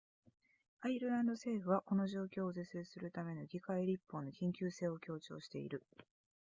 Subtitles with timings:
[0.79, 5.85] アイルランド政府はこの状況を是正するための議会立法の緊急性を強調している